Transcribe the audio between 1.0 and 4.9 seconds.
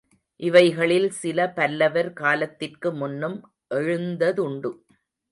சில பல்லவர் காலத்திற்கு முன்னும் எழுந்ததுண்டு.